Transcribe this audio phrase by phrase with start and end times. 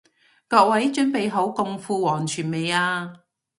[0.47, 3.13] 各位準備好共赴黃泉未啊？